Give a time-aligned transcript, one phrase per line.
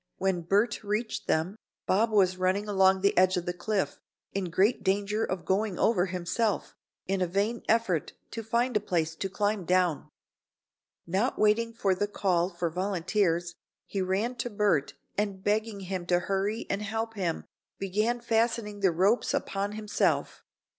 [0.17, 3.99] When Bert reached them, Bob was running along the edge of the cliff,
[4.33, 6.73] in great danger of going over himself,
[7.05, 10.09] in a vain effort to find a place to climb down.
[11.05, 13.53] Now, not waiting for the call for volunteers,
[13.85, 17.45] he ran to Bert and begging him to hurry and help him,
[17.77, 20.43] began fastening the ropes about himself.